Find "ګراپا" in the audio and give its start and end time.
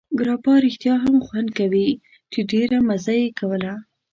0.19-0.53